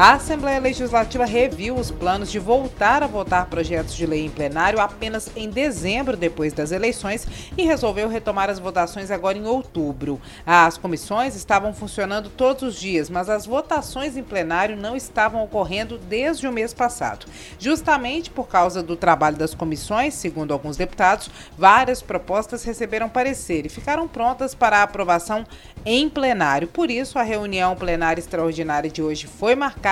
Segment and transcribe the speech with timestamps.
[0.00, 4.78] A Assembleia Legislativa reviu os planos de voltar a votar projetos de lei em plenário
[4.78, 10.20] apenas em dezembro, depois das eleições, e resolveu retomar as votações agora em outubro.
[10.46, 15.98] As comissões estavam funcionando todos os dias, mas as votações em plenário não estavam ocorrendo
[15.98, 17.26] desde o mês passado.
[17.58, 21.28] Justamente por causa do trabalho das comissões, segundo alguns deputados,
[21.58, 25.44] várias propostas receberam parecer e ficaram prontas para aprovação
[25.84, 26.68] em plenário.
[26.68, 29.87] Por isso, a reunião plenária extraordinária de hoje foi marcada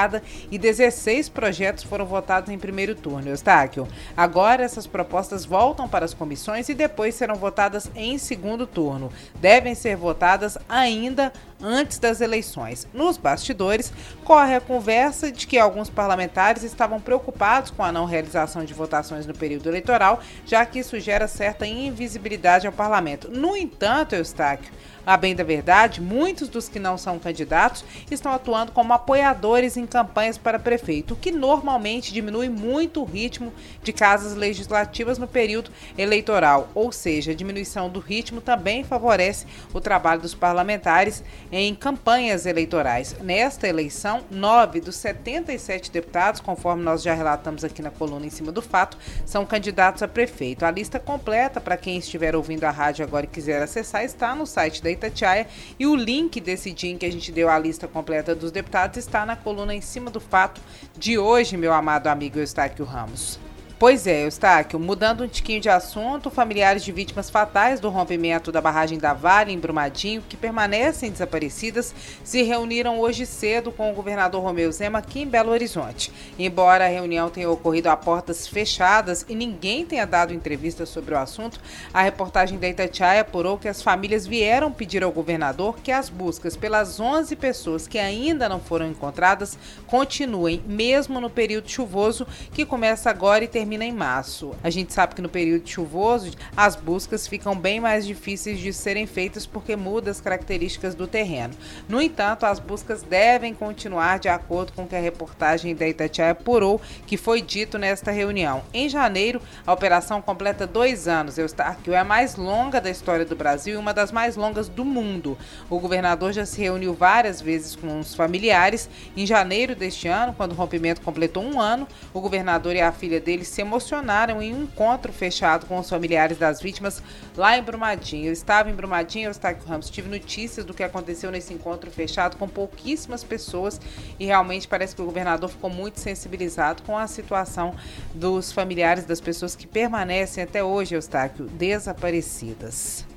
[0.51, 3.29] e 16 projetos foram votados em primeiro turno.
[3.29, 9.11] Eustáquio, agora essas propostas voltam para as comissões e depois serão votadas em segundo turno.
[9.41, 12.87] Devem ser votadas ainda antes das eleições.
[12.93, 13.93] Nos bastidores,
[14.25, 19.27] corre a conversa de que alguns parlamentares estavam preocupados com a não realização de votações
[19.27, 23.31] no período eleitoral, já que isso gera certa invisibilidade ao parlamento.
[23.31, 24.73] No entanto, Eustáquio,
[25.07, 29.87] a bem da verdade, muitos dos que não são candidatos estão atuando como apoiadores em
[29.87, 33.53] campanhas para prefeito, o que normalmente diminui muito o ritmo
[33.85, 39.81] de casas legislativas no período eleitoral, ou seja, a diminuição do ritmo também favorece o
[39.81, 43.17] trabalho dos parlamentares em campanhas eleitorais.
[43.21, 48.53] Nesta eleição, nove dos 77 deputados, conforme nós já relatamos aqui na coluna em cima
[48.53, 50.65] do fato, são candidatos a prefeito.
[50.65, 54.47] A lista completa, para quem estiver ouvindo a rádio agora e quiser acessar, está no
[54.47, 55.47] site da Itatiaia
[55.79, 58.97] e o link desse dia em que a gente deu a lista completa dos deputados
[58.99, 60.61] está na coluna em cima do fato
[60.97, 63.46] de hoje, meu amado amigo Eustáquio Ramos.
[63.79, 68.59] Pois é, Eustáquio, mudando um tiquinho de assunto, familiares de vítimas fatais do rompimento da
[68.59, 74.43] barragem da Vale em Brumadinho, que permanecem desaparecidas, se reuniram hoje cedo com o governador
[74.43, 76.11] Romeu Zema aqui em Belo Horizonte.
[76.39, 81.19] Embora a reunião tenha ocorrido a portas fechadas e ninguém tenha dado entrevista sobre o
[81.19, 81.61] assunto,
[81.93, 86.57] a reportagem da Itatiaia apurou que as famílias vieram pedir ao governador que as buscas
[86.57, 93.11] pelas 11 pessoas que ainda não foram encontradas continuem, mesmo no período chuvoso que começa
[93.11, 94.55] agora e termina termina em março.
[94.63, 99.09] A gente sabe que no período chuvoso as buscas ficam bem mais difíceis de serem
[99.09, 101.53] feitas porque muda as características do terreno.
[101.89, 106.31] No entanto, as buscas devem continuar de acordo com o que a reportagem da Itatiaia
[106.31, 108.63] apurou que foi dito nesta reunião.
[108.73, 111.37] Em janeiro, a operação completa dois anos.
[111.37, 114.85] Eustáquio é a mais longa da história do Brasil e uma das mais longas do
[114.85, 115.37] mundo.
[115.69, 118.89] O governador já se reuniu várias vezes com os familiares.
[119.17, 123.19] Em janeiro deste ano, quando o rompimento completou um ano, o governador e a filha
[123.19, 127.03] dele se emocionaram em um encontro fechado com os familiares das vítimas
[127.37, 128.27] lá em Brumadinho.
[128.27, 132.49] Eu estava em Brumadinho, Eustáquio Ramos, tive notícias do que aconteceu nesse encontro fechado com
[132.49, 133.81] pouquíssimas pessoas
[134.19, 137.75] e realmente parece que o governador ficou muito sensibilizado com a situação
[138.15, 143.16] dos familiares das pessoas que permanecem até hoje, Eustáquio, desaparecidas.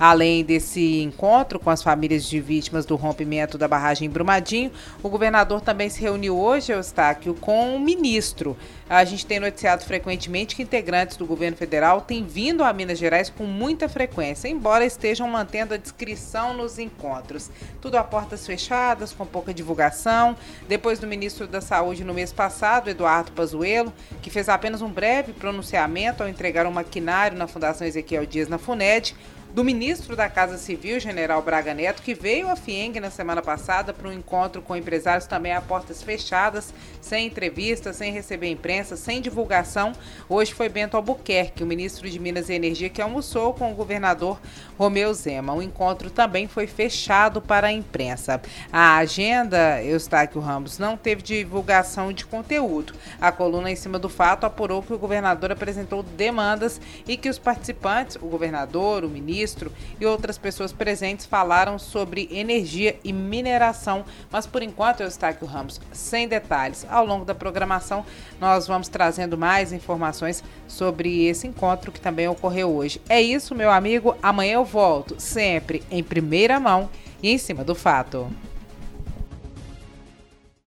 [0.00, 4.72] Além desse encontro com as famílias de vítimas do rompimento da barragem em Brumadinho,
[5.02, 8.56] o governador também se reuniu hoje, Eustáquio, com o ministro.
[8.88, 13.28] A gente tem noticiado frequentemente que integrantes do governo federal têm vindo a Minas Gerais
[13.28, 17.50] com muita frequência, embora estejam mantendo a discrição nos encontros.
[17.78, 20.34] Tudo a portas fechadas, com pouca divulgação.
[20.66, 25.34] Depois do ministro da Saúde no mês passado, Eduardo Pazuello, que fez apenas um breve
[25.34, 29.14] pronunciamento ao entregar um maquinário na Fundação Ezequiel Dias na FUNED,
[29.52, 33.92] do ministro da Casa Civil, General Braga Neto, que veio a FIENG na semana passada
[33.92, 39.20] para um encontro com empresários também a portas fechadas, sem entrevista, sem receber imprensa, sem
[39.20, 39.92] divulgação.
[40.28, 44.40] Hoje foi Bento Albuquerque, o ministro de Minas e Energia, que almoçou com o governador
[44.78, 45.52] Romeu Zema.
[45.52, 48.40] O encontro também foi fechado para a imprensa.
[48.72, 52.94] A agenda, Eustáquio Ramos, não teve divulgação de conteúdo.
[53.20, 57.38] A coluna em cima do fato apurou que o governador apresentou demandas e que os
[57.38, 64.04] participantes, o governador, o ministro, ministro e outras pessoas presentes falaram sobre energia e mineração,
[64.30, 66.86] mas por enquanto, Eustáquio Ramos, sem detalhes.
[66.90, 68.04] Ao longo da programação,
[68.38, 73.00] nós vamos trazendo mais informações sobre esse encontro que também ocorreu hoje.
[73.08, 74.14] É isso, meu amigo.
[74.22, 76.90] Amanhã eu volto, sempre em primeira mão
[77.22, 78.30] e em cima do fato.